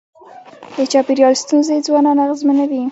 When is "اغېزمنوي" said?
2.25-2.79